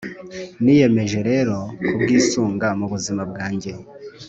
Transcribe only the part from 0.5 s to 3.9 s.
Niyemeje rero kubwisunga mu buzima bwanjye,